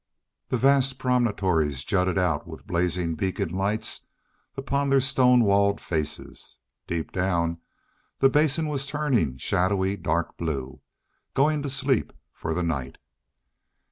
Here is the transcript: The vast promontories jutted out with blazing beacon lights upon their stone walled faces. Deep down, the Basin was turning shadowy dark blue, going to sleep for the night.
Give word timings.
The 0.49 0.57
vast 0.57 0.97
promontories 0.97 1.83
jutted 1.83 2.17
out 2.17 2.47
with 2.47 2.65
blazing 2.65 3.13
beacon 3.13 3.49
lights 3.49 4.07
upon 4.57 4.89
their 4.89 4.99
stone 4.99 5.43
walled 5.43 5.79
faces. 5.79 6.57
Deep 6.87 7.11
down, 7.11 7.59
the 8.17 8.27
Basin 8.27 8.65
was 8.67 8.87
turning 8.87 9.37
shadowy 9.37 9.95
dark 9.97 10.37
blue, 10.37 10.81
going 11.35 11.61
to 11.61 11.69
sleep 11.69 12.13
for 12.33 12.55
the 12.55 12.63
night. 12.63 12.97